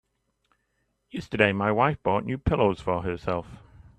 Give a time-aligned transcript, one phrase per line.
[1.11, 3.59] Yesterday my wife bought new pillows for herself.